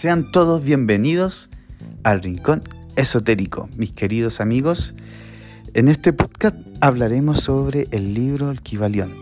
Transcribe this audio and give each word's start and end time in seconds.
Sean 0.00 0.32
todos 0.32 0.64
bienvenidos 0.64 1.50
al 2.04 2.22
Rincón 2.22 2.62
Esotérico, 2.96 3.68
mis 3.76 3.92
queridos 3.92 4.40
amigos. 4.40 4.94
En 5.74 5.88
este 5.88 6.14
podcast 6.14 6.56
hablaremos 6.80 7.40
sobre 7.40 7.86
el 7.90 8.14
libro 8.14 8.50
El 8.50 8.62
Kibalión. 8.62 9.14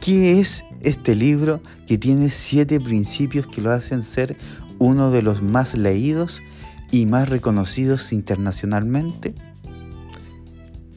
¿Qué 0.00 0.40
es 0.40 0.64
este 0.80 1.14
libro 1.14 1.60
que 1.86 1.98
tiene 1.98 2.30
siete 2.30 2.80
principios 2.80 3.46
que 3.46 3.60
lo 3.60 3.70
hacen 3.70 4.04
ser 4.04 4.38
uno 4.78 5.10
de 5.10 5.20
los 5.20 5.42
más 5.42 5.76
leídos 5.76 6.40
y 6.90 7.04
más 7.04 7.28
reconocidos 7.28 8.10
internacionalmente? 8.14 9.34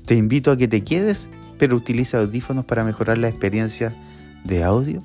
Te 0.05 0.15
invito 0.15 0.49
a 0.49 0.55
que 0.55 0.69
te 0.69 0.85
quedes, 0.85 1.29
pero 1.57 1.75
utiliza 1.75 2.19
audífonos 2.19 2.63
para 2.63 2.85
mejorar 2.85 3.17
la 3.17 3.27
experiencia 3.27 3.93
de 4.45 4.63
audio. 4.63 5.03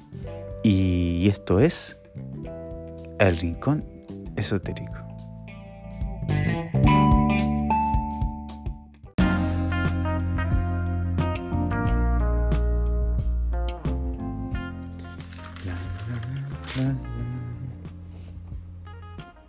Y 0.62 1.26
esto 1.28 1.58
es 1.58 1.96
El 3.18 3.38
Rincón 3.38 3.84
Esotérico. 4.36 4.92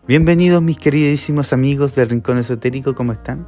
Bienvenidos 0.08 0.62
mis 0.62 0.78
queridísimos 0.78 1.52
amigos 1.52 1.94
del 1.96 2.10
Rincón 2.10 2.38
Esotérico, 2.38 2.96
¿cómo 2.96 3.12
están? 3.12 3.46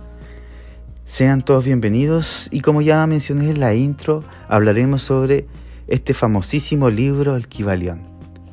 Sean 1.05 1.43
todos 1.43 1.63
bienvenidos 1.63 2.49
y 2.51 2.59
como 2.59 2.81
ya 2.81 3.07
mencioné 3.07 3.51
en 3.51 3.61
la 3.61 3.73
intro, 3.73 4.25
hablaremos 4.49 5.01
sobre 5.01 5.47
este 5.87 6.13
famosísimo 6.13 6.89
libro 6.89 7.37
El 7.37 7.47
Kibalión. 7.47 8.01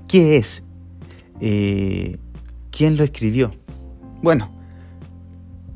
¿Qué 0.07 0.37
es? 0.37 0.63
Eh, 1.41 2.19
¿Quién 2.71 2.97
lo 2.97 3.05
escribió? 3.05 3.53
Bueno, 4.23 4.55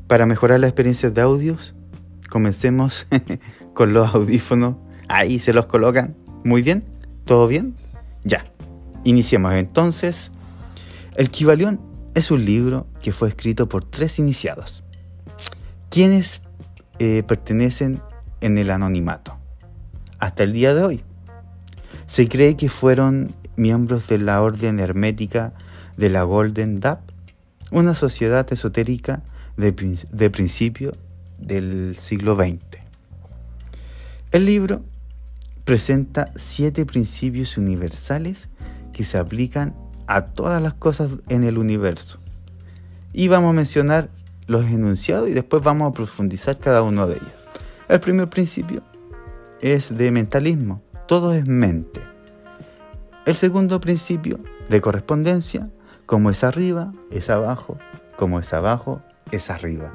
para 0.07 0.25
mejorar 0.25 0.59
la 0.59 0.67
experiencia 0.67 1.09
de 1.09 1.21
audios, 1.21 1.75
comencemos 2.29 3.07
con 3.73 3.93
los 3.93 4.13
audífonos. 4.13 4.75
Ahí 5.07 5.39
se 5.39 5.53
los 5.53 5.65
colocan. 5.65 6.15
Muy 6.43 6.61
bien, 6.61 6.83
¿todo 7.25 7.47
bien? 7.47 7.75
Ya. 8.23 8.45
Iniciemos 9.03 9.53
entonces. 9.53 10.31
El 11.15 11.29
Kibalión 11.29 11.79
es 12.13 12.31
un 12.31 12.45
libro 12.45 12.87
que 13.01 13.11
fue 13.11 13.29
escrito 13.29 13.67
por 13.67 13.83
tres 13.83 14.19
iniciados, 14.19 14.83
quienes 15.89 16.41
eh, 16.99 17.23
pertenecen 17.23 18.01
en 18.41 18.57
el 18.57 18.69
anonimato 18.69 19.37
hasta 20.19 20.43
el 20.43 20.53
día 20.53 20.73
de 20.73 20.83
hoy. 20.83 21.03
Se 22.07 22.27
cree 22.27 22.55
que 22.55 22.69
fueron 22.69 23.33
miembros 23.55 24.07
de 24.07 24.17
la 24.17 24.41
Orden 24.41 24.79
Hermética 24.79 25.53
de 25.97 26.09
la 26.09 26.23
Golden 26.23 26.79
Dawn, 26.79 26.99
una 27.71 27.95
sociedad 27.95 28.51
esotérica 28.51 29.21
de, 29.57 29.73
de 30.11 30.29
principio 30.29 30.93
del 31.37 31.95
siglo 31.97 32.35
XX. 32.35 32.59
El 34.31 34.45
libro 34.45 34.83
presenta 35.63 36.31
siete 36.35 36.85
principios 36.85 37.57
universales 37.57 38.49
que 38.93 39.03
se 39.03 39.17
aplican 39.17 39.75
a 40.07 40.27
todas 40.27 40.61
las 40.61 40.73
cosas 40.73 41.11
en 41.29 41.43
el 41.43 41.57
universo. 41.57 42.19
Y 43.13 43.27
vamos 43.27 43.51
a 43.51 43.53
mencionar 43.53 44.09
los 44.47 44.65
enunciados 44.65 45.29
y 45.29 45.33
después 45.33 45.63
vamos 45.63 45.89
a 45.89 45.93
profundizar 45.93 46.57
cada 46.57 46.81
uno 46.81 47.07
de 47.07 47.15
ellos. 47.15 47.31
El 47.87 47.99
primer 47.99 48.29
principio 48.29 48.83
es 49.61 49.97
de 49.97 50.11
mentalismo. 50.11 50.81
Todo 51.07 51.33
es 51.33 51.45
mente. 51.45 52.10
El 53.25 53.35
segundo 53.35 53.79
principio 53.79 54.39
de 54.69 54.81
correspondencia, 54.81 55.69
como 56.05 56.29
es 56.29 56.43
arriba, 56.43 56.93
es 57.11 57.29
abajo, 57.29 57.77
como 58.17 58.39
es 58.39 58.53
abajo, 58.53 59.01
es 59.31 59.49
arriba. 59.49 59.91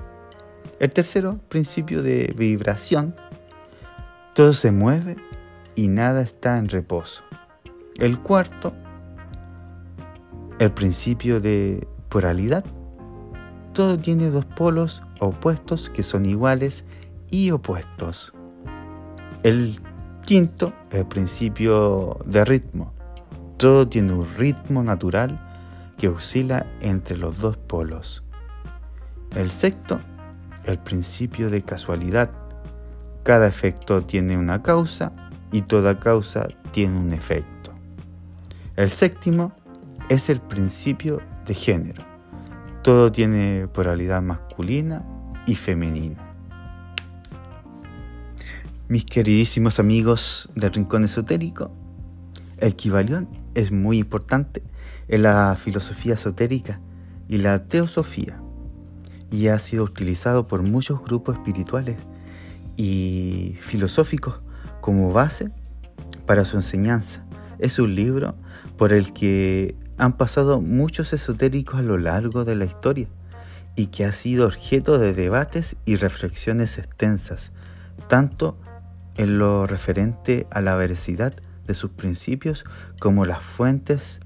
El 0.78 0.92
tercero 0.92 1.40
principio 1.48 2.02
de 2.02 2.34
vibración, 2.36 3.14
todo 4.34 4.52
se 4.52 4.70
mueve 4.70 5.16
y 5.74 5.88
nada 5.88 6.22
está 6.22 6.58
en 6.58 6.68
reposo. 6.68 7.24
El 7.98 8.20
cuarto 8.20 8.72
el 10.58 10.72
principio 10.72 11.40
de 11.40 11.86
pluralidad. 12.08 12.64
Todo 13.72 13.98
tiene 13.98 14.30
dos 14.30 14.46
polos 14.46 15.02
opuestos 15.20 15.90
que 15.90 16.02
son 16.02 16.24
iguales 16.24 16.84
y 17.30 17.50
opuestos. 17.50 18.32
El 19.42 19.78
quinto, 20.24 20.72
el 20.90 21.06
principio 21.06 22.18
de 22.24 22.44
ritmo. 22.44 22.95
Todo 23.56 23.88
tiene 23.88 24.12
un 24.12 24.26
ritmo 24.36 24.82
natural 24.82 25.40
que 25.96 26.08
oscila 26.08 26.66
entre 26.80 27.16
los 27.16 27.38
dos 27.38 27.56
polos. 27.56 28.22
El 29.34 29.50
sexto, 29.50 29.98
el 30.64 30.78
principio 30.78 31.48
de 31.48 31.62
casualidad. 31.62 32.30
Cada 33.22 33.46
efecto 33.46 34.02
tiene 34.02 34.36
una 34.36 34.62
causa 34.62 35.12
y 35.52 35.62
toda 35.62 35.98
causa 35.98 36.48
tiene 36.72 36.98
un 36.98 37.12
efecto. 37.12 37.72
El 38.76 38.90
séptimo, 38.90 39.52
es 40.08 40.28
el 40.28 40.40
principio 40.40 41.20
de 41.46 41.54
género. 41.54 42.04
Todo 42.82 43.10
tiene 43.10 43.66
polaridad 43.68 44.22
masculina 44.22 45.04
y 45.46 45.54
femenina. 45.56 46.22
Mis 48.88 49.04
queridísimos 49.04 49.80
amigos 49.80 50.48
del 50.54 50.72
Rincón 50.72 51.04
Esotérico, 51.04 51.72
el 52.58 52.74
Kibalión 52.76 53.28
es 53.54 53.72
muy 53.72 53.98
importante 53.98 54.62
en 55.08 55.22
la 55.22 55.56
filosofía 55.56 56.14
esotérica 56.14 56.80
y 57.28 57.38
la 57.38 57.66
teosofía 57.66 58.40
y 59.30 59.48
ha 59.48 59.58
sido 59.58 59.84
utilizado 59.84 60.46
por 60.46 60.62
muchos 60.62 61.02
grupos 61.02 61.36
espirituales 61.36 61.96
y 62.76 63.56
filosóficos 63.60 64.40
como 64.80 65.12
base 65.12 65.50
para 66.26 66.44
su 66.44 66.56
enseñanza. 66.56 67.24
Es 67.58 67.78
un 67.78 67.94
libro 67.94 68.36
por 68.76 68.92
el 68.92 69.12
que 69.12 69.76
han 69.98 70.16
pasado 70.16 70.60
muchos 70.60 71.12
esotéricos 71.12 71.80
a 71.80 71.82
lo 71.82 71.96
largo 71.98 72.44
de 72.44 72.54
la 72.54 72.66
historia 72.66 73.08
y 73.74 73.88
que 73.88 74.04
ha 74.04 74.12
sido 74.12 74.46
objeto 74.46 74.98
de 74.98 75.12
debates 75.12 75.76
y 75.84 75.96
reflexiones 75.96 76.78
extensas, 76.78 77.52
tanto 78.08 78.58
en 79.16 79.38
lo 79.38 79.66
referente 79.66 80.46
a 80.50 80.60
la 80.60 80.76
veracidad 80.76 81.34
de 81.66 81.74
sus 81.74 81.90
principios 81.90 82.64
como 83.00 83.24
las 83.24 83.42
fuentes 83.42 84.20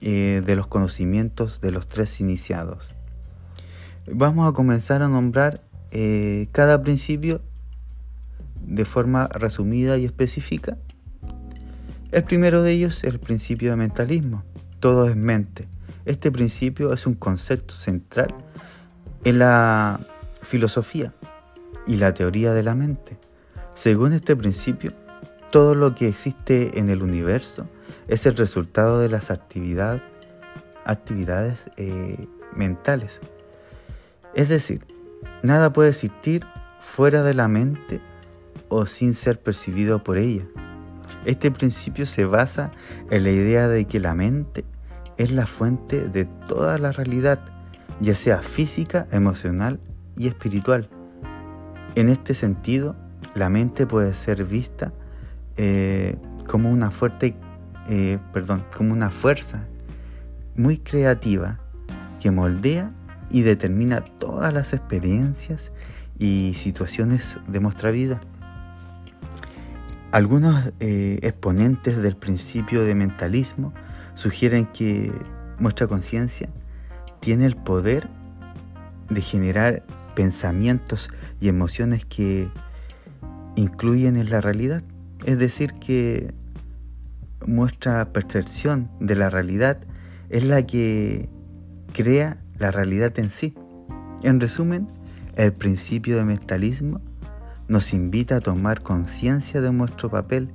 eh, 0.00 0.42
de 0.44 0.56
los 0.56 0.66
conocimientos 0.66 1.60
de 1.60 1.72
los 1.72 1.88
tres 1.88 2.20
iniciados. 2.20 2.94
Vamos 4.06 4.48
a 4.48 4.54
comenzar 4.54 5.02
a 5.02 5.08
nombrar 5.08 5.62
eh, 5.90 6.48
cada 6.52 6.82
principio 6.82 7.42
de 8.66 8.84
forma 8.84 9.28
resumida 9.28 9.98
y 9.98 10.04
específica. 10.04 10.76
El 12.12 12.24
primero 12.24 12.62
de 12.62 12.72
ellos 12.72 12.98
es 12.98 13.12
el 13.12 13.20
principio 13.20 13.70
de 13.70 13.76
mentalismo, 13.76 14.42
todo 14.80 15.08
es 15.08 15.16
mente. 15.16 15.68
Este 16.06 16.32
principio 16.32 16.92
es 16.92 17.06
un 17.06 17.14
concepto 17.14 17.74
central 17.74 18.34
en 19.24 19.38
la 19.38 20.00
filosofía 20.42 21.12
y 21.86 21.96
la 21.96 22.14
teoría 22.14 22.52
de 22.52 22.62
la 22.62 22.74
mente. 22.74 23.18
Según 23.74 24.12
este 24.12 24.34
principio, 24.34 24.92
todo 25.50 25.74
lo 25.74 25.94
que 25.94 26.08
existe 26.08 26.78
en 26.78 26.88
el 26.90 27.02
universo 27.02 27.66
es 28.08 28.26
el 28.26 28.36
resultado 28.36 29.00
de 29.00 29.08
las 29.08 29.30
actividades 29.30 30.02
eh, 31.76 32.28
mentales. 32.54 33.20
Es 34.34 34.48
decir, 34.48 34.84
nada 35.42 35.72
puede 35.72 35.90
existir 35.90 36.46
fuera 36.80 37.22
de 37.22 37.34
la 37.34 37.48
mente 37.48 38.00
o 38.68 38.86
sin 38.86 39.14
ser 39.14 39.40
percibido 39.40 40.02
por 40.04 40.18
ella. 40.18 40.44
Este 41.24 41.50
principio 41.50 42.06
se 42.06 42.24
basa 42.24 42.70
en 43.10 43.24
la 43.24 43.30
idea 43.30 43.68
de 43.68 43.84
que 43.86 44.00
la 44.00 44.14
mente 44.14 44.64
es 45.18 45.32
la 45.32 45.46
fuente 45.46 46.08
de 46.08 46.24
toda 46.24 46.78
la 46.78 46.92
realidad, 46.92 47.40
ya 48.00 48.14
sea 48.14 48.40
física, 48.40 49.06
emocional 49.10 49.80
y 50.16 50.28
espiritual. 50.28 50.88
En 51.94 52.08
este 52.08 52.34
sentido, 52.34 52.96
la 53.34 53.50
mente 53.50 53.86
puede 53.86 54.14
ser 54.14 54.44
vista 54.44 54.92
eh, 55.56 56.16
como 56.46 56.70
una 56.70 56.90
fuerte, 56.90 57.36
eh, 57.88 58.18
perdón, 58.32 58.64
como 58.76 58.92
una 58.92 59.10
fuerza 59.10 59.66
muy 60.56 60.78
creativa 60.78 61.60
que 62.20 62.30
moldea 62.30 62.92
y 63.30 63.42
determina 63.42 64.04
todas 64.04 64.52
las 64.52 64.72
experiencias 64.72 65.72
y 66.18 66.54
situaciones 66.56 67.38
de 67.48 67.60
nuestra 67.60 67.90
vida. 67.90 68.20
Algunos 70.12 70.72
eh, 70.80 71.20
exponentes 71.22 72.02
del 72.02 72.16
principio 72.16 72.84
de 72.84 72.94
mentalismo 72.94 73.72
sugieren 74.14 74.66
que 74.66 75.12
nuestra 75.58 75.86
conciencia 75.86 76.48
tiene 77.20 77.46
el 77.46 77.56
poder 77.56 78.08
de 79.08 79.20
generar 79.20 79.84
pensamientos 80.14 81.10
y 81.40 81.48
emociones 81.48 82.04
que 82.04 82.48
incluyen 83.56 84.16
en 84.16 84.30
la 84.30 84.40
realidad. 84.40 84.82
Es 85.24 85.38
decir, 85.38 85.74
que 85.74 86.32
nuestra 87.46 88.12
percepción 88.12 88.90
de 89.00 89.16
la 89.16 89.30
realidad 89.30 89.78
es 90.28 90.44
la 90.44 90.66
que 90.66 91.28
crea 91.92 92.38
la 92.58 92.70
realidad 92.70 93.18
en 93.18 93.30
sí. 93.30 93.54
En 94.22 94.40
resumen, 94.40 94.88
el 95.36 95.52
principio 95.52 96.16
de 96.16 96.24
mentalismo 96.24 97.00
nos 97.68 97.92
invita 97.92 98.36
a 98.36 98.40
tomar 98.40 98.82
conciencia 98.82 99.60
de 99.60 99.72
nuestro 99.72 100.10
papel 100.10 100.50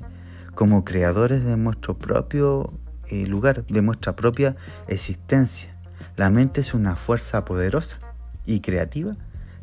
como 0.53 0.85
creadores 0.85 1.43
de 1.43 1.57
nuestro 1.57 1.97
propio 1.97 2.73
eh, 3.09 3.25
lugar, 3.27 3.65
de 3.67 3.81
nuestra 3.81 4.15
propia 4.15 4.55
existencia. 4.87 5.75
La 6.15 6.29
mente 6.29 6.61
es 6.61 6.73
una 6.73 6.95
fuerza 6.95 7.45
poderosa 7.45 7.99
y 8.45 8.61
creativa 8.61 9.15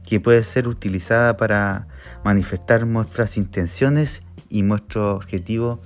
que 0.05 0.21
puede 0.21 0.45
ser 0.45 0.69
utilizada 0.69 1.37
para 1.37 1.87
manifestar 2.25 2.87
nuestras 2.87 3.37
intenciones 3.37 4.23
y 4.53 4.63
nuestro 4.63 5.17
objetivo 5.17 5.81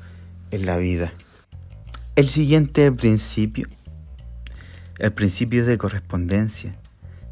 en 0.50 0.66
la 0.66 0.76
vida. 0.76 1.12
El 2.16 2.28
siguiente 2.28 2.90
principio, 2.90 3.68
el 4.98 5.12
principio 5.12 5.64
de 5.64 5.78
correspondencia, 5.78 6.76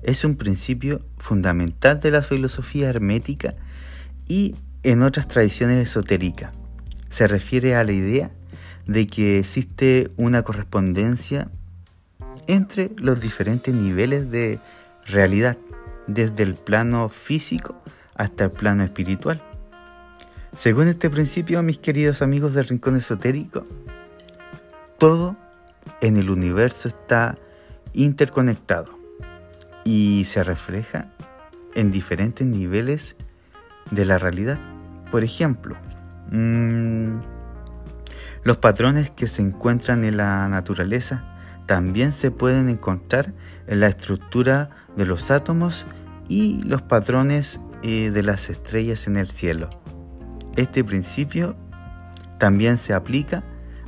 es 0.05 0.25
un 0.25 0.37
principio 0.37 1.03
fundamental 1.19 1.99
de 1.99 2.13
la 2.13 2.23
filosofía 2.23 2.89
hermética 2.89 3.57
y 4.29 4.55
en 4.85 5.03
otras 5.03 5.27
tradiciones 5.27 5.89
esotéricas. 5.89 6.53
Se 7.11 7.27
refiere 7.27 7.75
a 7.75 7.83
la 7.83 7.93
idea 7.93 8.31
de 8.87 9.09
que 9.09 9.41
existe 9.41 10.13
una 10.17 10.43
correspondencia 10.43 11.49
entre 12.47 12.93
los 12.97 13.21
diferentes 13.21 13.75
niveles 13.75 14.31
de 14.31 14.61
realidad, 15.07 15.59
desde 16.07 16.45
el 16.45 16.55
plano 16.55 17.09
físico 17.09 17.83
hasta 18.15 18.45
el 18.45 18.51
plano 18.53 18.85
espiritual. 18.85 19.43
Según 20.57 20.87
este 20.87 21.11
principio, 21.11 21.63
mis 21.65 21.79
queridos 21.79 22.23
amigos 22.23 22.55
del 22.55 22.67
Rincón 22.67 22.97
Esotérico, 22.97 23.67
todo 24.99 25.37
en 26.01 26.17
el 26.17 26.31
universo 26.31 26.87
está 26.87 27.37
interconectado 27.93 28.97
y 29.85 30.25
se 30.27 30.45
refleja 30.45 31.11
en 31.75 31.91
diferentes 31.91 32.47
niveles 32.47 33.17
de 33.91 34.05
la 34.05 34.17
realidad. 34.17 34.61
Por 35.11 35.25
ejemplo, 35.25 35.77
mmm, 36.31 37.19
los 38.45 38.57
patrones 38.59 39.11
que 39.11 39.27
se 39.27 39.43
encuentran 39.43 40.05
en 40.05 40.17
la 40.17 40.49
naturaleza 40.49 41.25
también 41.67 42.13
se 42.13 42.31
pueden 42.31 42.69
encontrar 42.69 43.33
en 43.67 43.81
la 43.81 43.89
estructura 43.89 44.71
de 44.97 45.05
los 45.05 45.33
átomos 45.33 45.85
y 46.29 46.63
los 46.63 46.83
patrones 46.83 47.59
eh, 47.83 48.11
de 48.11 48.23
las 48.23 48.51
estrellas 48.51 49.09
en 49.09 49.17
el 49.17 49.31
cielo. 49.31 49.85
Este 50.57 50.85
principio 50.85 51.57
también 52.39 52.79
se 52.79 52.95
aplica 52.95 53.43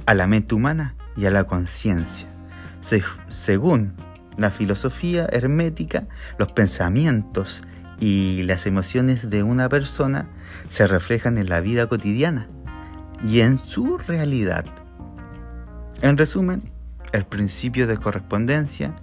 a 0.05 0.15
la 0.15 0.27
mente 0.27 0.55
humana 0.55 0.95
y 1.17 1.27
a 1.27 1.31
la 1.31 1.45
conciencia. 1.45 2.29
según 3.29 3.95
la 4.37 4.51
filosofía 4.51 5.27
hermética, 5.31 6.07
los 6.39 6.53
pensamientos 6.53 7.63
y 7.99 8.43
las 8.43 8.67
emociones 8.67 9.31
de 9.31 9.43
una 9.43 9.69
persona 9.69 10.29
se 10.69 10.87
reflejan 10.87 11.39
en 11.39 11.49
la 11.49 11.61
vida 11.61 11.89
cotidiana 11.89 12.49
y 13.25 13.41
en 13.41 13.59
su 13.59 13.99
realidad. 13.99 14.67
En 16.03 16.19
resumen, 16.19 16.71
el 17.13 17.25
principio 17.25 17.87
de 17.87 17.97
correspondencia 17.97 18.95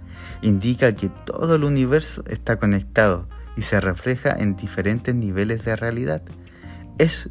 indica 0.42 0.94
que 0.94 1.08
todo 1.08 1.56
el 1.56 1.64
universo 1.64 2.22
está 2.28 2.58
conectado 2.58 3.28
y 3.56 3.62
se 3.62 3.80
refleja 3.80 4.36
en 4.38 4.56
diferentes 4.56 5.14
niveles 5.14 5.64
de 5.64 5.76
realidad. 5.76 6.22
Es 6.98 7.30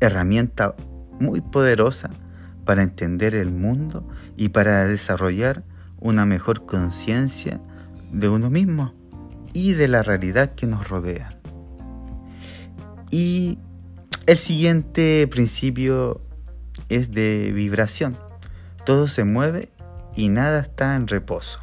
herramienta 0.00 0.74
muy 1.18 1.40
poderosa 1.40 2.10
para 2.64 2.82
entender 2.82 3.34
el 3.34 3.50
mundo 3.50 4.06
y 4.36 4.50
para 4.50 4.86
desarrollar 4.86 5.62
una 6.00 6.26
mejor 6.26 6.66
conciencia 6.66 7.60
de 8.12 8.28
uno 8.28 8.50
mismo 8.50 8.92
y 9.52 9.72
de 9.72 9.88
la 9.88 10.02
realidad 10.02 10.54
que 10.54 10.66
nos 10.66 10.88
rodea. 10.88 11.30
Y 13.10 13.58
el 14.26 14.36
siguiente 14.36 15.26
principio 15.28 16.20
es 16.88 17.12
de 17.12 17.52
vibración. 17.54 18.18
Todo 18.84 19.08
se 19.08 19.24
mueve 19.24 19.70
y 20.14 20.28
nada 20.28 20.60
está 20.60 20.96
en 20.96 21.06
reposo. 21.06 21.60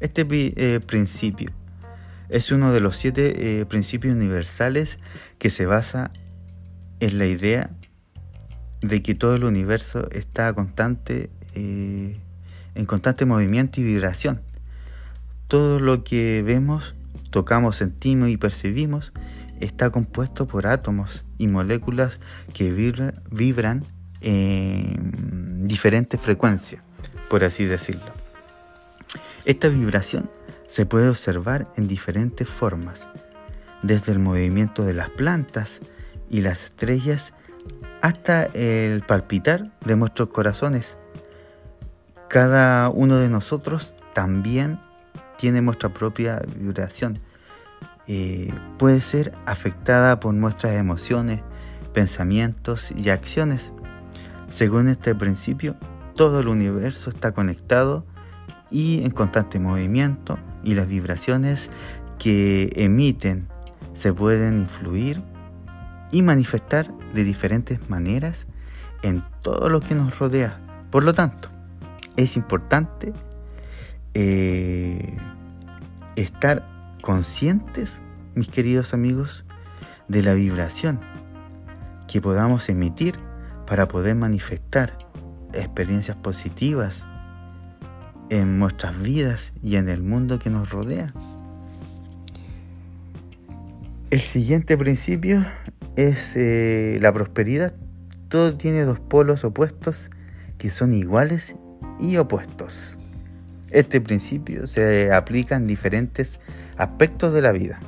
Este 0.00 0.26
eh, 0.30 0.80
principio 0.80 1.50
es 2.28 2.50
uno 2.50 2.72
de 2.72 2.80
los 2.80 2.96
siete 2.96 3.60
eh, 3.60 3.66
principios 3.66 4.14
universales 4.14 4.98
que 5.38 5.50
se 5.50 5.66
basa 5.66 6.10
en 7.00 7.18
la 7.18 7.26
idea 7.26 7.70
de 8.80 9.02
que 9.02 9.14
todo 9.14 9.34
el 9.34 9.44
universo 9.44 10.08
está 10.10 10.52
constante, 10.54 11.30
eh, 11.54 12.16
en 12.74 12.86
constante 12.86 13.24
movimiento 13.24 13.80
y 13.80 13.84
vibración. 13.84 14.40
Todo 15.48 15.78
lo 15.78 16.04
que 16.04 16.42
vemos, 16.44 16.94
tocamos, 17.30 17.76
sentimos 17.76 18.28
y 18.28 18.36
percibimos 18.36 19.12
está 19.60 19.90
compuesto 19.90 20.46
por 20.46 20.66
átomos 20.66 21.24
y 21.38 21.48
moléculas 21.48 22.18
que 22.52 22.72
vibran 22.72 23.84
en 24.20 25.66
diferentes 25.66 26.20
frecuencias, 26.20 26.82
por 27.28 27.44
así 27.44 27.64
decirlo. 27.64 28.12
Esta 29.44 29.68
vibración 29.68 30.28
se 30.68 30.86
puede 30.86 31.08
observar 31.08 31.68
en 31.76 31.88
diferentes 31.88 32.48
formas, 32.48 33.06
desde 33.82 34.12
el 34.12 34.18
movimiento 34.18 34.84
de 34.84 34.94
las 34.94 35.10
plantas 35.10 35.80
y 36.30 36.40
las 36.40 36.64
estrellas 36.64 37.32
hasta 38.02 38.44
el 38.44 39.02
palpitar 39.02 39.70
de 39.84 39.96
nuestros 39.96 40.28
corazones. 40.28 40.96
Cada 42.28 42.90
uno 42.90 43.16
de 43.16 43.28
nosotros 43.28 43.94
también 44.14 44.80
tiene 45.38 45.62
nuestra 45.62 45.90
propia 45.90 46.42
vibración 46.56 47.20
eh, 48.08 48.54
puede 48.78 49.00
ser 49.00 49.32
afectada 49.46 50.20
por 50.20 50.32
nuestras 50.32 50.74
emociones, 50.74 51.40
pensamientos 51.92 52.92
y 52.92 53.08
acciones. 53.10 53.72
Según 54.48 54.88
este 54.88 55.14
principio, 55.14 55.74
todo 56.14 56.40
el 56.40 56.48
universo 56.48 57.10
está 57.10 57.32
conectado 57.32 58.04
y 58.70 59.02
en 59.02 59.10
constante 59.10 59.58
movimiento 59.58 60.38
y 60.62 60.74
las 60.74 60.86
vibraciones 60.86 61.68
que 62.18 62.70
emiten 62.76 63.48
se 63.94 64.12
pueden 64.12 64.60
influir 64.60 65.20
y 66.10 66.22
manifestar 66.22 66.92
de 67.14 67.24
diferentes 67.24 67.90
maneras 67.90 68.46
en 69.02 69.24
todo 69.42 69.68
lo 69.68 69.80
que 69.80 69.94
nos 69.94 70.18
rodea. 70.18 70.60
Por 70.90 71.04
lo 71.04 71.12
tanto, 71.14 71.48
es 72.16 72.36
importante 72.36 73.12
eh, 74.14 75.16
estar 76.16 76.66
conscientes, 77.02 78.00
mis 78.34 78.48
queridos 78.48 78.94
amigos, 78.94 79.44
de 80.08 80.22
la 80.22 80.34
vibración 80.34 81.00
que 82.06 82.20
podamos 82.20 82.68
emitir 82.68 83.18
para 83.66 83.88
poder 83.88 84.14
manifestar 84.14 84.96
experiencias 85.52 86.16
positivas 86.16 87.04
en 88.30 88.58
nuestras 88.58 89.00
vidas 89.00 89.52
y 89.62 89.76
en 89.76 89.88
el 89.88 90.02
mundo 90.02 90.38
que 90.38 90.50
nos 90.50 90.70
rodea. 90.70 91.12
El 94.10 94.20
siguiente 94.20 94.76
principio 94.76 95.44
es 95.96 96.34
eh, 96.36 96.98
la 97.00 97.12
prosperidad. 97.12 97.74
Todo 98.28 98.56
tiene 98.56 98.82
dos 98.82 99.00
polos 99.00 99.44
opuestos 99.44 100.10
que 100.58 100.70
son 100.70 100.92
iguales 100.92 101.56
y 101.98 102.16
opuestos. 102.16 102.98
Este 103.70 104.00
principio 104.00 104.66
se 104.66 105.12
aplica 105.12 105.56
en 105.56 105.66
diferentes 105.66 106.38
aspectos 106.76 107.32
de 107.32 107.42
la 107.42 107.52
vida, 107.52 107.80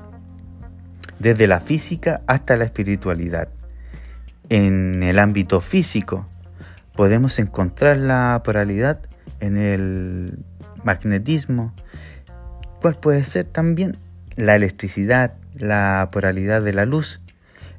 desde 1.18 1.46
la 1.46 1.60
física 1.60 2.22
hasta 2.26 2.56
la 2.56 2.64
espiritualidad. 2.64 3.48
En 4.48 5.02
el 5.02 5.18
ámbito 5.18 5.60
físico 5.60 6.26
podemos 6.96 7.38
encontrar 7.38 7.96
la 7.96 8.42
polaridad 8.44 9.00
en 9.40 9.56
el 9.56 10.38
magnetismo, 10.82 11.74
cual 12.80 12.96
puede 12.96 13.24
ser 13.24 13.44
también 13.44 13.96
la 14.36 14.56
electricidad, 14.56 15.34
la 15.54 16.08
polaridad 16.12 16.62
de 16.62 16.72
la 16.72 16.86
luz. 16.86 17.20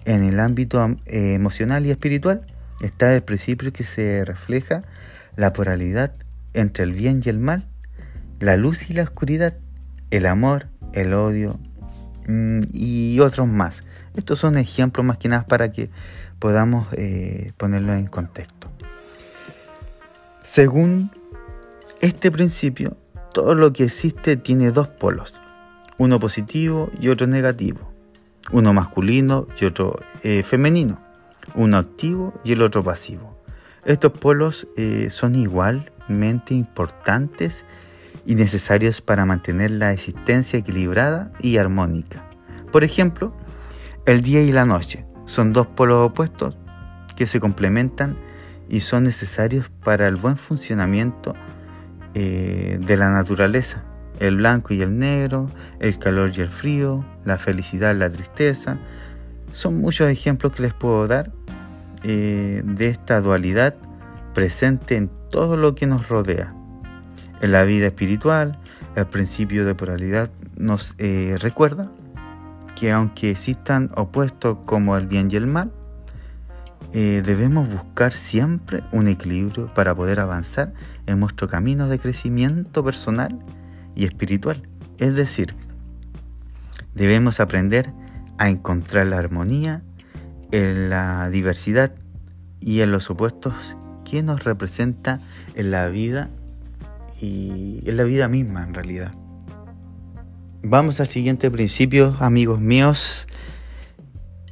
En 0.05 0.23
el 0.23 0.39
ámbito 0.39 0.83
eh, 1.05 1.33
emocional 1.33 1.85
y 1.85 1.91
espiritual 1.91 2.41
está 2.81 3.13
el 3.15 3.21
principio 3.21 3.73
que 3.73 3.83
se 3.83 4.23
refleja 4.25 4.83
la 5.35 5.53
polaridad 5.53 6.13
entre 6.53 6.83
el 6.83 6.93
bien 6.93 7.21
y 7.23 7.29
el 7.29 7.39
mal, 7.39 7.65
la 8.39 8.57
luz 8.57 8.89
y 8.89 8.93
la 8.93 9.03
oscuridad, 9.03 9.55
el 10.11 10.25
amor 10.25 10.67
el 10.93 11.13
odio 11.13 11.59
mm, 12.27 12.61
y 12.73 13.19
otros 13.19 13.47
más. 13.47 13.83
Estos 14.15 14.39
son 14.39 14.57
ejemplos 14.57 15.05
más 15.05 15.17
que 15.17 15.29
nada 15.29 15.45
para 15.45 15.71
que 15.71 15.89
podamos 16.39 16.87
eh, 16.93 17.53
ponerlo 17.57 17.93
en 17.93 18.07
contexto. 18.07 18.69
Según 20.43 21.11
este 22.01 22.31
principio, 22.31 22.97
todo 23.33 23.55
lo 23.55 23.71
que 23.73 23.83
existe 23.83 24.35
tiene 24.37 24.71
dos 24.71 24.87
polos, 24.87 25.39
uno 25.97 26.19
positivo 26.19 26.89
y 26.99 27.09
otro 27.09 27.27
negativo, 27.27 27.88
uno 28.51 28.73
masculino 28.73 29.47
y 29.59 29.65
otro 29.65 29.99
eh, 30.23 30.43
femenino, 30.43 30.99
uno 31.55 31.77
activo 31.77 32.33
y 32.43 32.53
el 32.53 32.61
otro 32.61 32.83
pasivo. 32.83 33.37
Estos 33.85 34.11
polos 34.11 34.67
eh, 34.77 35.09
son 35.09 35.35
igualmente 35.35 36.53
importantes 36.53 37.63
y 38.25 38.35
necesarios 38.35 39.01
para 39.01 39.25
mantener 39.25 39.71
la 39.71 39.93
existencia 39.93 40.59
equilibrada 40.59 41.31
y 41.39 41.57
armónica. 41.57 42.23
Por 42.71 42.83
ejemplo, 42.83 43.33
el 44.05 44.21
día 44.21 44.41
y 44.41 44.51
la 44.51 44.65
noche 44.65 45.05
son 45.25 45.53
dos 45.53 45.67
polos 45.67 46.09
opuestos 46.09 46.57
que 47.15 47.27
se 47.27 47.39
complementan 47.39 48.15
y 48.69 48.81
son 48.81 49.03
necesarios 49.03 49.69
para 49.83 50.07
el 50.07 50.15
buen 50.15 50.37
funcionamiento 50.37 51.35
eh, 52.13 52.79
de 52.79 52.97
la 52.97 53.09
naturaleza. 53.09 53.83
El 54.19 54.37
blanco 54.37 54.73
y 54.73 54.81
el 54.81 54.99
negro, 54.99 55.49
el 55.79 55.97
calor 55.97 56.31
y 56.35 56.41
el 56.41 56.49
frío, 56.49 57.05
la 57.29 57.37
felicidad 57.37 57.95
la 57.95 58.09
tristeza. 58.09 58.77
Son 59.53 59.79
muchos 59.79 60.09
ejemplos 60.09 60.53
que 60.53 60.63
les 60.63 60.73
puedo 60.73 61.07
dar 61.07 61.31
eh, 62.03 62.61
de 62.65 62.87
esta 62.87 63.21
dualidad 63.21 63.75
presente 64.33 64.95
en 64.95 65.09
todo 65.29 65.55
lo 65.55 65.75
que 65.75 65.87
nos 65.87 66.09
rodea. 66.09 66.53
En 67.41 67.51
la 67.53 67.63
vida 67.63 67.87
espiritual, 67.87 68.59
el 68.95 69.07
principio 69.07 69.65
de 69.65 69.75
polaridad 69.75 70.29
nos 70.57 70.93
eh, 70.97 71.37
recuerda 71.39 71.89
que 72.75 72.91
aunque 72.91 73.31
existan 73.31 73.91
opuestos 73.95 74.57
como 74.65 74.97
el 74.97 75.07
bien 75.07 75.29
y 75.31 75.35
el 75.35 75.47
mal, 75.47 75.71
eh, 76.91 77.21
debemos 77.25 77.69
buscar 77.69 78.13
siempre 78.13 78.83
un 78.91 79.07
equilibrio 79.07 79.71
para 79.73 79.93
poder 79.93 80.19
avanzar 80.19 80.73
en 81.05 81.19
nuestro 81.19 81.47
camino 81.47 81.87
de 81.87 81.99
crecimiento 81.99 82.83
personal 82.83 83.37
y 83.95 84.05
espiritual. 84.05 84.63
Es 84.97 85.15
decir, 85.15 85.55
debemos 86.99 87.39
aprender 87.39 87.93
a 88.37 88.49
encontrar 88.49 89.07
la 89.07 89.17
armonía 89.17 89.81
en 90.51 90.89
la 90.89 91.29
diversidad 91.29 91.93
y 92.59 92.81
en 92.81 92.91
los 92.91 93.09
opuestos 93.09 93.77
que 94.03 94.21
nos 94.21 94.43
representa 94.43 95.19
en 95.55 95.71
la 95.71 95.87
vida 95.87 96.29
y 97.21 97.81
en 97.85 97.95
la 97.95 98.03
vida 98.03 98.27
misma 98.27 98.63
en 98.63 98.73
realidad. 98.73 99.13
Vamos 100.61 100.99
al 100.99 101.07
siguiente 101.07 101.49
principio, 101.49 102.17
amigos 102.19 102.59
míos, 102.59 103.27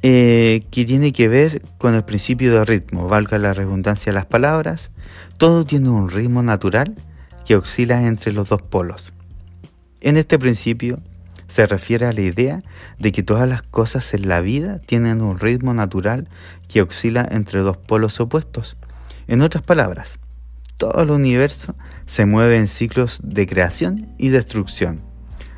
eh, 0.02 0.64
que 0.70 0.86
tiene 0.86 1.12
que 1.12 1.28
ver 1.28 1.60
con 1.76 1.94
el 1.94 2.04
principio 2.04 2.54
de 2.54 2.64
ritmo, 2.64 3.08
valga 3.08 3.36
la 3.38 3.52
redundancia 3.52 4.10
de 4.10 4.18
las 4.18 4.26
palabras. 4.26 4.90
Todo 5.36 5.66
tiene 5.66 5.90
un 5.90 6.08
ritmo 6.08 6.42
natural 6.42 6.94
que 7.44 7.56
oscila 7.56 8.06
entre 8.06 8.32
los 8.32 8.48
dos 8.48 8.62
polos. 8.62 9.12
En 10.00 10.16
este 10.16 10.38
principio 10.38 11.00
se 11.48 11.66
refiere 11.66 12.06
a 12.06 12.12
la 12.12 12.20
idea 12.20 12.62
de 12.98 13.10
que 13.10 13.22
todas 13.22 13.48
las 13.48 13.62
cosas 13.62 14.14
en 14.14 14.28
la 14.28 14.40
vida 14.40 14.78
tienen 14.78 15.22
un 15.22 15.38
ritmo 15.38 15.74
natural 15.74 16.28
que 16.68 16.82
oscila 16.82 17.26
entre 17.30 17.62
dos 17.62 17.76
polos 17.76 18.20
opuestos. 18.20 18.76
En 19.26 19.42
otras 19.42 19.62
palabras, 19.64 20.18
todo 20.76 21.02
el 21.02 21.10
universo 21.10 21.74
se 22.06 22.26
mueve 22.26 22.56
en 22.56 22.68
ciclos 22.68 23.20
de 23.24 23.46
creación 23.46 24.14
y 24.18 24.28
destrucción, 24.28 25.00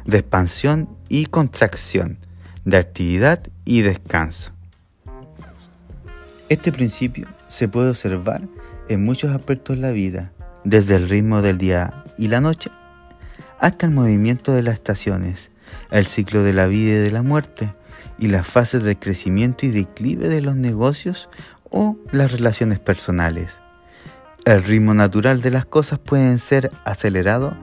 de 0.06 0.18
expansión 0.18 0.88
y 1.08 1.26
contracción, 1.26 2.18
de 2.64 2.78
actividad 2.78 3.42
y 3.64 3.82
descanso. 3.82 4.52
Este 6.48 6.72
principio 6.72 7.28
se 7.48 7.68
puede 7.68 7.90
observar 7.90 8.42
en 8.88 9.04
muchos 9.04 9.30
aspectos 9.30 9.76
de 9.76 9.82
la 9.82 9.92
vida, 9.92 10.32
desde 10.64 10.96
el 10.96 11.08
ritmo 11.08 11.42
del 11.42 11.58
día 11.58 12.04
y 12.18 12.28
la 12.28 12.40
noche 12.40 12.70
hasta 13.60 13.86
el 13.86 13.92
movimiento 13.92 14.52
de 14.52 14.62
las 14.62 14.74
estaciones, 14.74 15.49
el 15.90 16.06
ciclo 16.06 16.42
de 16.42 16.52
la 16.52 16.66
vida 16.66 16.92
y 16.92 16.98
de 16.98 17.10
la 17.10 17.22
muerte, 17.22 17.74
y 18.18 18.28
las 18.28 18.46
fases 18.46 18.82
de 18.82 18.98
crecimiento 18.98 19.66
y 19.66 19.70
declive 19.70 20.28
de 20.28 20.42
los 20.42 20.56
negocios 20.56 21.28
o 21.70 21.96
las 22.12 22.32
relaciones 22.32 22.78
personales. 22.78 23.60
El 24.44 24.62
ritmo 24.62 24.94
natural 24.94 25.40
de 25.40 25.50
las 25.50 25.66
cosas 25.66 25.98
puede 25.98 26.38
ser 26.38 26.70
acelerado 26.84 27.56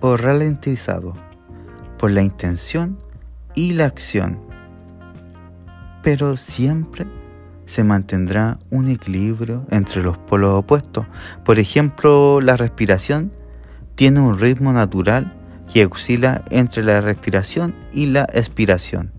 o 0.00 0.16
ralentizado 0.16 1.14
por 1.98 2.10
la 2.10 2.22
intención 2.22 2.98
y 3.54 3.72
la 3.72 3.86
acción, 3.86 4.38
pero 6.02 6.36
siempre 6.36 7.06
se 7.66 7.84
mantendrá 7.84 8.58
un 8.70 8.88
equilibrio 8.90 9.66
entre 9.70 10.02
los 10.02 10.16
polos 10.18 10.50
opuestos. 10.50 11.06
Por 11.44 11.58
ejemplo, 11.58 12.40
la 12.40 12.56
respiración 12.56 13.32
tiene 13.94 14.20
un 14.20 14.38
ritmo 14.38 14.72
natural 14.72 15.35
que 15.72 15.86
oscila 15.86 16.44
entre 16.50 16.82
la 16.82 17.00
respiración 17.00 17.74
y 17.92 18.06
la 18.06 18.26
expiración, 18.32 19.12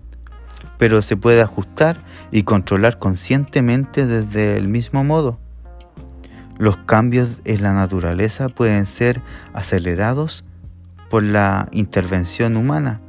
pero 0.78 1.02
se 1.02 1.16
puede 1.16 1.40
ajustar 1.40 1.98
y 2.30 2.42
controlar 2.42 2.98
conscientemente 2.98 4.06
desde 4.06 4.56
el 4.56 4.68
mismo 4.68 5.04
modo. 5.04 5.38
Los 6.58 6.76
cambios 6.76 7.28
en 7.44 7.62
la 7.62 7.72
naturaleza 7.72 8.48
pueden 8.48 8.86
ser 8.86 9.20
acelerados 9.52 10.44
por 11.08 11.22
la 11.22 11.68
intervención 11.72 12.56
humana, 12.56 13.00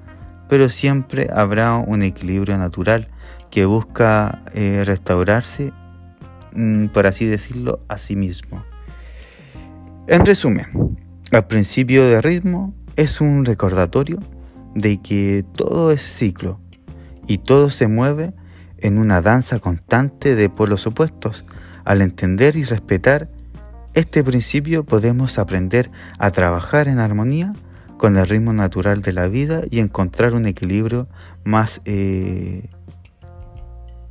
pero 0.47 0.69
siempre 0.69 1.27
habrá 1.33 1.75
un 1.75 2.03
equilibrio 2.03 2.57
natural 2.57 3.07
que 3.49 3.65
busca 3.65 4.43
eh, 4.53 4.83
restaurarse, 4.85 5.73
mm, 6.53 6.87
por 6.87 7.07
así 7.07 7.25
decirlo, 7.25 7.79
a 7.87 7.97
sí 7.97 8.15
mismo. 8.15 8.63
En 10.07 10.25
resumen, 10.25 10.67
al 11.31 11.45
principio 11.47 12.05
de 12.05 12.21
ritmo 12.21 12.73
es 12.99 13.21
un 13.21 13.45
recordatorio 13.45 14.19
de 14.75 15.01
que 15.01 15.45
todo 15.55 15.93
es 15.93 16.01
ciclo 16.01 16.59
y 17.27 17.37
todo 17.37 17.69
se 17.69 17.87
mueve 17.87 18.33
en 18.77 18.97
una 18.97 19.21
danza 19.21 19.59
constante 19.59 20.35
de 20.35 20.49
polos 20.49 20.85
opuestos. 20.85 21.45
Al 21.85 22.01
entender 22.01 22.57
y 22.57 22.65
respetar 22.65 23.29
este 23.93 24.21
principio 24.21 24.83
podemos 24.83 25.39
aprender 25.39 25.89
a 26.17 26.31
trabajar 26.31 26.89
en 26.89 26.99
armonía 26.99 27.53
con 27.97 28.17
el 28.17 28.27
ritmo 28.27 28.51
natural 28.51 29.01
de 29.01 29.13
la 29.13 29.29
vida 29.29 29.61
y 29.71 29.79
encontrar 29.79 30.33
un 30.33 30.45
equilibrio 30.45 31.07
más 31.45 31.79
eh, 31.85 32.67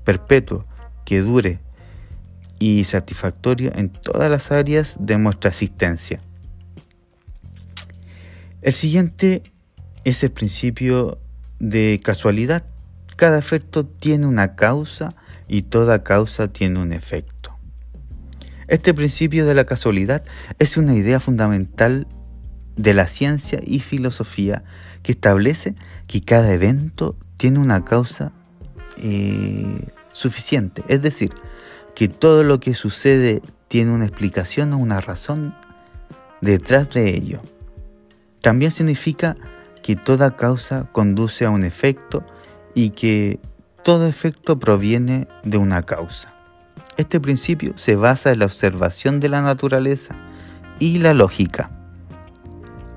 perpetuo, 0.04 0.64
que 1.04 1.20
dure 1.20 1.60
y 2.58 2.84
satisfactorio 2.84 3.70
en 3.74 3.90
todas 3.90 4.30
las 4.30 4.50
áreas 4.50 4.96
de 4.98 5.18
nuestra 5.18 5.50
existencia. 5.50 6.22
El 8.60 8.72
siguiente 8.72 9.44
es 10.04 10.24
el 10.24 10.32
principio 10.32 11.18
de 11.60 12.00
casualidad. 12.02 12.64
Cada 13.14 13.38
efecto 13.38 13.86
tiene 13.86 14.26
una 14.26 14.56
causa 14.56 15.14
y 15.46 15.62
toda 15.62 16.02
causa 16.02 16.48
tiene 16.52 16.80
un 16.80 16.92
efecto. 16.92 17.56
Este 18.66 18.94
principio 18.94 19.46
de 19.46 19.54
la 19.54 19.64
casualidad 19.64 20.24
es 20.58 20.76
una 20.76 20.94
idea 20.94 21.20
fundamental 21.20 22.08
de 22.76 22.94
la 22.94 23.06
ciencia 23.06 23.60
y 23.64 23.78
filosofía 23.78 24.64
que 25.04 25.12
establece 25.12 25.76
que 26.08 26.22
cada 26.22 26.52
evento 26.52 27.16
tiene 27.36 27.60
una 27.60 27.84
causa 27.84 28.32
eh, 29.00 29.86
suficiente. 30.12 30.82
Es 30.88 31.00
decir, 31.00 31.32
que 31.94 32.08
todo 32.08 32.42
lo 32.42 32.58
que 32.58 32.74
sucede 32.74 33.40
tiene 33.68 33.92
una 33.92 34.06
explicación 34.06 34.72
o 34.72 34.78
una 34.78 35.00
razón 35.00 35.54
detrás 36.40 36.90
de 36.90 37.16
ello. 37.16 37.40
También 38.40 38.70
significa 38.70 39.36
que 39.82 39.96
toda 39.96 40.36
causa 40.36 40.88
conduce 40.92 41.44
a 41.44 41.50
un 41.50 41.64
efecto 41.64 42.24
y 42.74 42.90
que 42.90 43.40
todo 43.82 44.06
efecto 44.06 44.58
proviene 44.58 45.28
de 45.44 45.58
una 45.58 45.82
causa. 45.82 46.34
Este 46.96 47.20
principio 47.20 47.72
se 47.76 47.96
basa 47.96 48.32
en 48.32 48.40
la 48.40 48.44
observación 48.44 49.20
de 49.20 49.28
la 49.28 49.40
naturaleza 49.40 50.14
y 50.78 50.98
la 50.98 51.14
lógica. 51.14 51.70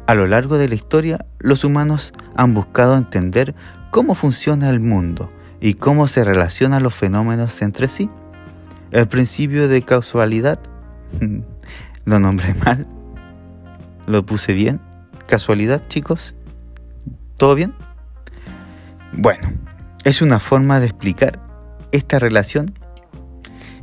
A 0.07 0.15
lo 0.15 0.27
largo 0.27 0.57
de 0.57 0.67
la 0.67 0.75
historia, 0.75 1.25
los 1.39 1.63
humanos 1.63 2.11
han 2.35 2.53
buscado 2.53 2.97
entender 2.97 3.55
cómo 3.91 4.15
funciona 4.15 4.69
el 4.69 4.79
mundo 4.79 5.29
y 5.61 5.75
cómo 5.75 6.07
se 6.07 6.23
relacionan 6.23 6.83
los 6.83 6.95
fenómenos 6.95 7.61
entre 7.61 7.87
sí. 7.87 8.09
El 8.91 9.07
principio 9.07 9.67
de 9.67 9.81
causalidad, 9.83 10.59
lo 12.05 12.19
nombré 12.19 12.53
mal, 12.55 12.87
lo 14.07 14.25
puse 14.25 14.53
bien, 14.53 14.81
casualidad, 15.31 15.87
chicos? 15.87 16.35
¿Todo 17.37 17.55
bien? 17.55 17.73
Bueno, 19.13 19.47
es 20.03 20.21
una 20.21 20.41
forma 20.41 20.81
de 20.81 20.87
explicar 20.87 21.39
esta 21.93 22.19
relación 22.19 22.77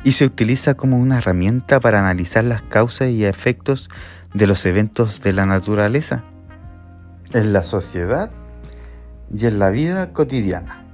y 0.05 0.13
se 0.13 0.27
utiliza 0.27 0.75
como 0.75 0.99
una 0.99 1.17
herramienta 1.17 1.81
para 1.81 2.01
analizar 2.01 2.45
las 2.45 2.61
causas 2.61 3.09
y 3.09 3.25
efectos 3.25 3.89
de 4.35 4.47
los 4.47 4.67
eventos 4.67 5.23
de 5.23 5.33
la 5.33 5.47
naturaleza 5.47 6.23
en 7.33 7.55
la 7.55 7.63
sociedad 7.63 8.31
y 9.35 9.47
en 9.47 9.59
la 9.59 9.71
vida 9.71 10.13
cotidiana. 10.13 10.85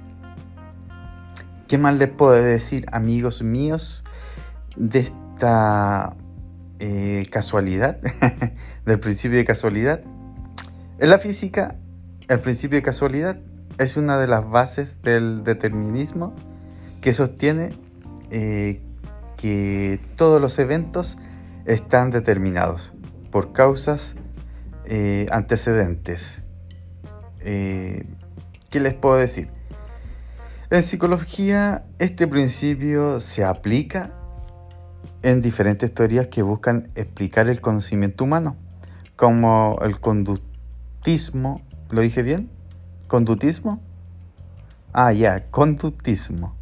¿Qué 1.67 1.77
más 1.77 1.97
les 1.97 2.07
puedo 2.07 2.31
decir, 2.31 2.85
amigos 2.93 3.41
míos, 3.41 4.05
de 4.77 4.99
esta 4.99 6.15
eh, 6.79 7.25
casualidad, 7.29 7.99
del 8.85 9.01
principio 9.01 9.37
de 9.37 9.43
casualidad? 9.43 10.01
En 10.97 11.09
la 11.09 11.19
física, 11.19 11.75
el 12.29 12.39
principio 12.39 12.77
de 12.77 12.83
casualidad 12.83 13.37
es 13.77 13.97
una 13.97 14.17
de 14.17 14.27
las 14.27 14.49
bases 14.49 15.01
del 15.01 15.43
determinismo 15.43 16.33
que 17.01 17.11
sostiene 17.11 17.77
eh, 18.31 18.81
que 19.35 19.99
todos 20.15 20.41
los 20.41 20.57
eventos 20.57 21.17
están 21.65 22.11
determinados 22.11 22.93
por 23.29 23.51
causas 23.51 24.15
eh, 24.85 25.27
antecedentes. 25.31 26.43
Eh, 27.41 28.07
¿Qué 28.69 28.79
les 28.79 28.93
puedo 28.93 29.17
decir? 29.17 29.49
En 30.69 30.81
psicología 30.81 31.83
este 31.99 32.25
principio 32.25 33.19
se 33.19 33.43
aplica 33.43 34.13
en 35.23 35.41
diferentes 35.41 35.93
teorías 35.93 36.27
que 36.27 36.41
buscan 36.41 36.89
explicar 36.95 37.49
el 37.49 37.59
conocimiento 37.59 38.23
humano, 38.23 38.55
como 39.17 39.77
el 39.81 39.99
conductismo, 41.05 41.61
¿lo 41.91 42.01
dije 42.01 42.23
bien? 42.23 42.49
¿Conductismo? 43.05 43.79
Ah, 44.91 45.13
ya, 45.13 45.51
conductismo. 45.51 46.55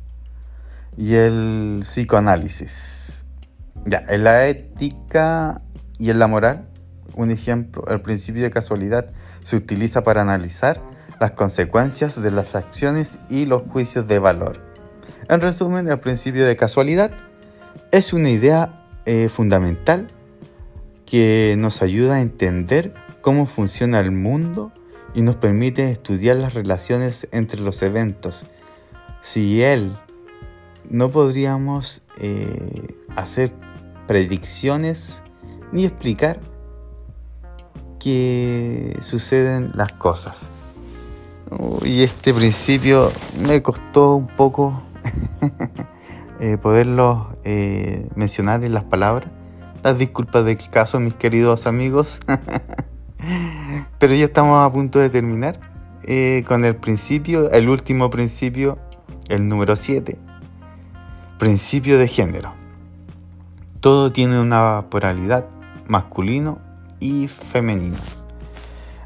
Y 0.97 1.13
el 1.13 1.79
psicoanálisis. 1.83 3.25
Ya, 3.85 4.03
en 4.09 4.25
la 4.25 4.45
ética 4.47 5.61
y 5.97 6.09
en 6.09 6.19
la 6.19 6.27
moral, 6.27 6.67
un 7.15 7.31
ejemplo, 7.31 7.85
el 7.87 8.01
principio 8.01 8.43
de 8.43 8.51
casualidad 8.51 9.13
se 9.43 9.55
utiliza 9.55 10.03
para 10.03 10.23
analizar 10.23 10.81
las 11.21 11.31
consecuencias 11.31 12.21
de 12.21 12.31
las 12.31 12.55
acciones 12.55 13.19
y 13.29 13.45
los 13.45 13.61
juicios 13.71 14.09
de 14.09 14.19
valor. 14.19 14.59
En 15.29 15.39
resumen, 15.39 15.87
el 15.87 16.01
principio 16.01 16.45
de 16.45 16.57
casualidad 16.57 17.11
es 17.93 18.11
una 18.11 18.29
idea 18.29 18.83
eh, 19.05 19.29
fundamental 19.29 20.07
que 21.05 21.55
nos 21.57 21.81
ayuda 21.81 22.15
a 22.15 22.21
entender 22.21 22.93
cómo 23.23 23.45
funciona 23.45 24.01
el 24.01 24.11
mundo 24.11 24.73
y 25.15 25.21
nos 25.21 25.37
permite 25.37 25.89
estudiar 25.89 26.35
las 26.35 26.53
relaciones 26.53 27.25
entre 27.31 27.61
los 27.61 27.81
eventos. 27.81 28.45
Si 29.21 29.63
él 29.63 29.95
no 30.89 31.09
podríamos 31.09 32.03
eh, 32.19 32.93
hacer 33.15 33.53
predicciones 34.07 35.21
ni 35.71 35.85
explicar 35.85 36.41
que 37.97 38.99
suceden 39.01 39.71
las 39.73 39.93
cosas. 39.93 40.51
Y 41.85 42.03
este 42.03 42.33
principio 42.33 43.09
me 43.39 43.61
costó 43.61 44.15
un 44.15 44.27
poco 44.27 44.83
eh, 46.41 46.57
poderlo 46.57 47.37
eh, 47.45 48.09
mencionar 48.15 48.65
en 48.65 48.73
las 48.73 48.83
palabras. 48.83 49.29
Las 49.81 49.97
disculpas 49.97 50.43
del 50.43 50.57
caso, 50.69 50.99
mis 50.99 51.13
queridos 51.13 51.67
amigos. 51.67 52.19
Pero 53.99 54.15
ya 54.15 54.25
estamos 54.25 54.65
a 54.65 54.71
punto 54.71 54.99
de 54.99 55.09
terminar 55.09 55.59
eh, 56.03 56.43
con 56.47 56.65
el 56.65 56.75
principio, 56.75 57.49
el 57.51 57.69
último 57.69 58.09
principio, 58.09 58.77
el 59.29 59.47
número 59.47 59.75
7. 59.75 60.17
Principio 61.39 61.97
de 61.97 62.07
género. 62.07 62.53
Todo 63.79 64.11
tiene 64.11 64.39
una 64.39 64.85
pluralidad 64.89 65.45
masculino 65.87 66.59
y 66.99 67.27
femenino. 67.27 67.97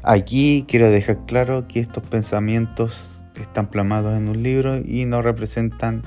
Aquí 0.02 0.64
quiero 0.68 0.90
dejar 0.90 1.26
claro 1.26 1.66
que 1.68 1.80
estos 1.80 2.02
pensamientos 2.02 3.22
están 3.34 3.68
plamados 3.68 4.16
en 4.16 4.28
un 4.28 4.42
libro 4.42 4.78
y 4.78 5.04
no 5.04 5.22
representan 5.22 6.02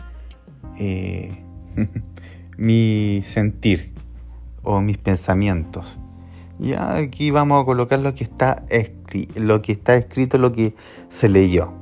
eh, 0.80 1.44
mi 2.58 3.24
sentir 3.26 3.94
o 4.64 4.82
mis 4.82 4.98
pensamientos. 4.98 6.00
Ya 6.62 6.96
aquí 6.96 7.32
vamos 7.32 7.60
a 7.60 7.66
colocar 7.66 7.98
lo 7.98 8.14
que 8.14 8.24
está, 8.24 8.64
lo 9.36 9.64
que 9.64 9.72
está 9.72 9.96
escrito, 9.96 10.38
lo 10.38 10.52
que 10.52 10.76
se 11.10 11.28
leyó. 11.28 11.74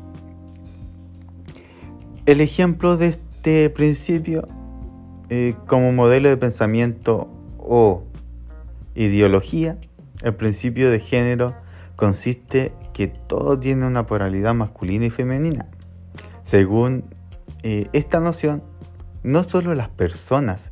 El 2.25 2.39
ejemplo 2.39 2.95
de 2.95 3.07
este 3.07 3.69
principio 3.71 4.47
eh, 5.29 5.53
como 5.67 5.91
modelo 5.91 6.29
de 6.29 6.37
pensamiento 6.37 7.29
o 7.57 8.05
ideología, 8.95 9.77
el 10.23 10.35
principio 10.35 10.89
de 10.89 11.01
género 11.01 11.55
consiste 11.97 12.71
que 12.93 13.07
todo 13.07 13.59
tiene 13.59 13.85
una 13.85 14.07
polaridad 14.07 14.53
masculina 14.53 15.07
y 15.07 15.09
femenina. 15.09 15.67
Según 16.43 17.03
eh, 17.63 17.87
esta 17.91 18.21
noción, 18.21 18.63
no 19.23 19.43
solo 19.43 19.75
las 19.75 19.89
personas, 19.89 20.71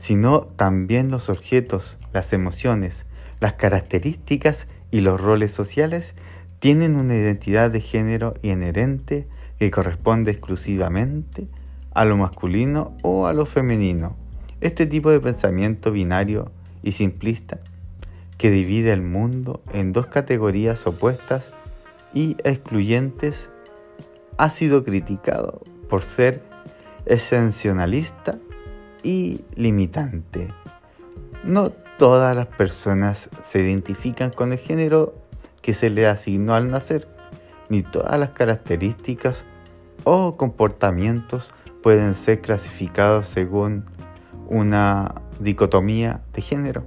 sino 0.00 0.40
también 0.40 1.12
los 1.12 1.30
objetos, 1.30 2.00
las 2.12 2.32
emociones, 2.32 3.06
las 3.40 3.54
características 3.54 4.68
y 4.90 5.00
los 5.00 5.20
roles 5.20 5.52
sociales 5.52 6.14
tienen 6.58 6.96
una 6.96 7.16
identidad 7.16 7.70
de 7.70 7.80
género 7.80 8.34
inherente 8.42 9.26
que 9.58 9.70
corresponde 9.70 10.30
exclusivamente 10.30 11.48
a 11.92 12.04
lo 12.04 12.16
masculino 12.16 12.96
o 13.02 13.26
a 13.26 13.32
lo 13.32 13.46
femenino. 13.46 14.16
Este 14.60 14.86
tipo 14.86 15.10
de 15.10 15.20
pensamiento 15.20 15.90
binario 15.90 16.52
y 16.82 16.92
simplista 16.92 17.58
que 18.36 18.50
divide 18.50 18.92
el 18.92 19.02
mundo 19.02 19.62
en 19.72 19.92
dos 19.92 20.06
categorías 20.06 20.86
opuestas 20.86 21.52
y 22.14 22.36
excluyentes 22.44 23.50
ha 24.36 24.48
sido 24.48 24.84
criticado 24.84 25.60
por 25.88 26.02
ser 26.02 26.42
esencialista 27.06 28.38
y 29.02 29.42
limitante. 29.56 30.48
No 31.44 31.72
todas 32.00 32.34
las 32.34 32.46
personas 32.46 33.28
se 33.44 33.60
identifican 33.60 34.30
con 34.30 34.52
el 34.52 34.58
género 34.58 35.14
que 35.60 35.74
se 35.74 35.90
le 35.90 36.06
asignó 36.06 36.54
al 36.54 36.70
nacer, 36.70 37.06
ni 37.68 37.82
todas 37.82 38.18
las 38.18 38.30
características 38.30 39.44
o 40.04 40.38
comportamientos 40.38 41.52
pueden 41.82 42.14
ser 42.14 42.40
clasificados 42.40 43.26
según 43.26 43.84
una 44.48 45.14
dicotomía 45.40 46.22
de 46.32 46.40
género. 46.40 46.86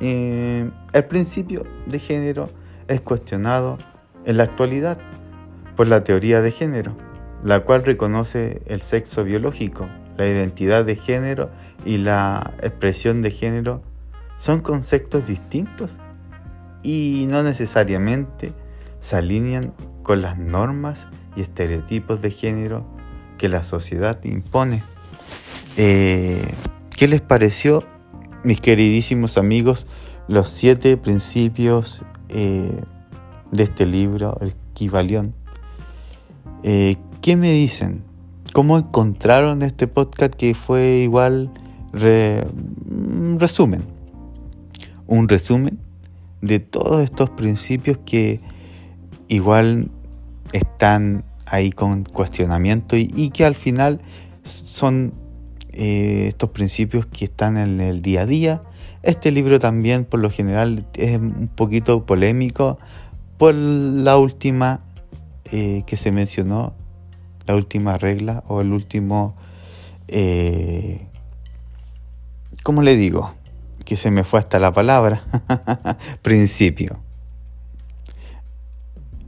Eh, 0.00 0.70
el 0.92 1.04
principio 1.06 1.64
de 1.86 1.98
género 2.00 2.50
es 2.86 3.00
cuestionado 3.00 3.78
en 4.26 4.36
la 4.36 4.42
actualidad 4.42 4.98
por 5.74 5.88
la 5.88 6.04
teoría 6.04 6.42
de 6.42 6.50
género, 6.50 6.98
la 7.42 7.60
cual 7.60 7.82
reconoce 7.86 8.60
el 8.66 8.82
sexo 8.82 9.24
biológico 9.24 9.86
la 10.20 10.28
identidad 10.28 10.84
de 10.84 10.96
género 10.96 11.50
y 11.86 11.96
la 11.96 12.52
expresión 12.62 13.22
de 13.22 13.30
género 13.30 13.82
son 14.36 14.60
conceptos 14.60 15.26
distintos 15.26 15.96
y 16.82 17.26
no 17.30 17.42
necesariamente 17.42 18.52
se 19.00 19.16
alinean 19.16 19.72
con 20.02 20.20
las 20.20 20.36
normas 20.36 21.06
y 21.36 21.40
estereotipos 21.40 22.20
de 22.20 22.30
género 22.32 22.86
que 23.38 23.48
la 23.48 23.62
sociedad 23.62 24.22
impone. 24.24 24.82
Eh, 25.78 26.46
¿Qué 26.94 27.08
les 27.08 27.22
pareció, 27.22 27.82
mis 28.44 28.60
queridísimos 28.60 29.38
amigos, 29.38 29.86
los 30.28 30.48
siete 30.48 30.98
principios 30.98 32.02
eh, 32.28 32.78
de 33.52 33.62
este 33.62 33.86
libro, 33.86 34.36
el 34.42 34.54
Kibalión? 34.74 35.34
Eh, 36.62 36.96
¿Qué 37.22 37.36
me 37.36 37.52
dicen? 37.52 38.09
¿Cómo 38.60 38.76
encontraron 38.76 39.62
este 39.62 39.86
podcast 39.86 40.34
que 40.34 40.52
fue 40.52 40.98
igual 40.98 41.50
un 41.94 43.38
resumen? 43.40 43.84
Un 45.06 45.30
resumen 45.30 45.78
de 46.42 46.58
todos 46.58 47.02
estos 47.02 47.30
principios 47.30 47.96
que 48.04 48.42
igual 49.28 49.90
están 50.52 51.24
ahí 51.46 51.72
con 51.72 52.04
cuestionamiento 52.04 52.98
y, 52.98 53.30
que 53.30 53.46
al 53.46 53.54
final 53.54 54.02
son 54.42 55.14
eh, 55.72 56.26
estos 56.26 56.50
principios 56.50 57.06
que 57.06 57.24
están 57.24 57.56
en 57.56 57.80
el 57.80 58.02
día 58.02 58.20
a 58.20 58.26
día. 58.26 58.60
Este 59.02 59.30
libro 59.30 59.58
también 59.58 60.04
por 60.04 60.20
lo 60.20 60.28
general 60.28 60.86
es 60.96 61.16
un 61.16 61.48
poquito 61.48 62.04
polémico 62.04 62.76
por 63.38 63.54
la 63.54 64.18
última 64.18 64.84
eh, 65.50 65.82
que 65.86 65.96
se 65.96 66.12
mencionó 66.12 66.74
la 67.46 67.54
última 67.54 67.98
regla 67.98 68.44
o 68.48 68.60
el 68.60 68.72
último, 68.72 69.36
eh, 70.08 71.06
¿cómo 72.62 72.82
le 72.82 72.96
digo? 72.96 73.34
Que 73.84 73.96
se 73.96 74.10
me 74.10 74.24
fue 74.24 74.38
hasta 74.38 74.58
la 74.58 74.72
palabra, 74.72 75.24
principio. 76.22 76.98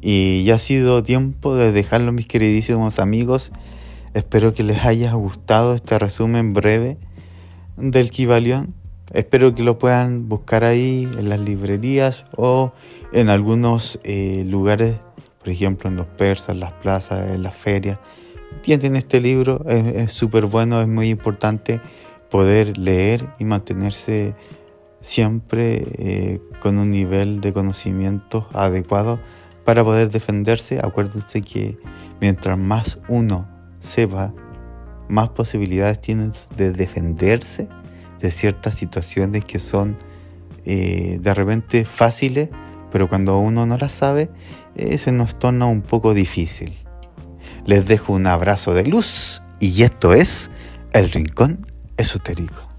Y 0.01 0.43
ya 0.45 0.57
ha 0.57 0.59
sido 0.59 1.03
tiempo 1.03 1.55
de 1.55 1.71
dejarlo, 1.73 2.13
mis 2.13 2.27
queridísimos 2.27 2.99
amigos. 2.99 3.53
Espero 4.15 4.53
que 4.53 4.65
les 4.65 4.85
haya 4.85 5.13
gustado 5.13 5.75
este 5.75 5.99
resumen 5.99 6.55
breve 6.55 6.99
del 7.77 8.11
Kibalión. 8.11 8.75
Espero 9.13 9.55
que 9.55 9.63
lo 9.63 9.79
puedan 9.79 10.29
buscar 10.29 10.65
ahí 10.65 11.09
en 11.19 11.29
las 11.29 11.39
librerías 11.39 12.25
o 12.37 12.73
en 13.13 13.29
algunos 13.29 14.01
eh, 14.05 14.45
lugares 14.47 14.97
por 15.43 15.51
ejemplo 15.51 15.91
en 15.91 15.97
los 15.97 16.07
persas, 16.07 16.57
las 16.57 16.73
plazas, 16.73 17.31
en 17.31 17.43
las 17.43 17.55
ferias. 17.55 17.99
Tienen 18.63 18.95
este 18.97 19.21
libro, 19.21 19.65
es 19.67 20.13
súper 20.13 20.47
bueno, 20.47 20.81
es 20.81 20.87
muy 20.87 21.09
importante 21.09 21.81
poder 22.31 22.79
leer 22.79 23.29
y 23.39 23.45
mantenerse 23.45 24.37
siempre 25.01 25.85
eh, 25.99 26.41
con 26.61 26.79
un 26.79 26.91
nivel 26.91 27.41
de 27.41 27.53
conocimiento 27.53 28.49
adecuado 28.53 29.19
para 29.65 29.83
poder 29.83 30.11
defenderse. 30.11 30.79
Acuérdense 30.79 31.43
que 31.43 31.77
mientras 32.21 32.57
más 32.57 33.01
uno 33.09 33.49
sepa, 33.81 34.33
más 35.09 35.31
posibilidades 35.31 36.01
tiene 36.01 36.31
de 36.57 36.71
defenderse 36.71 37.69
de 38.21 38.31
ciertas 38.31 38.77
situaciones 38.77 39.45
que 39.45 39.59
son 39.59 39.97
eh, 40.65 41.19
de 41.21 41.35
repente 41.35 41.85
fáciles, 41.85 42.49
pero 42.93 43.09
cuando 43.09 43.39
uno 43.41 43.67
no 43.67 43.77
las 43.77 43.93
sabe, 43.93 44.31
eh, 44.77 44.99
se 44.99 45.13
nos 45.13 45.39
torna 45.39 45.67
un 45.67 45.83
poco 45.83 46.15
difícil. 46.15 46.75
Les 47.67 47.87
dejo 47.87 48.13
un 48.13 48.27
abrazo 48.27 48.75
de 48.75 48.85
luz 48.85 49.43
y 49.61 49.83
esto 49.83 50.15
es 50.15 50.51
El 50.93 51.11
Rincón 51.11 51.67
Esotérico. 51.97 52.72